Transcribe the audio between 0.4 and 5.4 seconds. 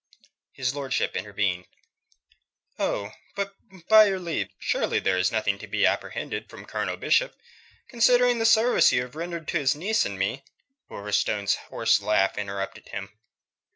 His lordship intervened. "Oh, but by your leave surely there is